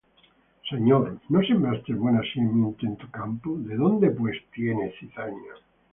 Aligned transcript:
Señor, 0.67 1.19
¿no 1.29 1.43
sembraste 1.43 1.93
buena 1.93 2.21
simiente 2.33 2.87
en 2.87 2.97
tu 2.97 3.07
campo? 3.11 3.55
¿de 3.59 3.75
dónde, 3.75 4.09
pues, 4.09 4.35
tiene 4.51 4.91
cizaña? 4.99 5.53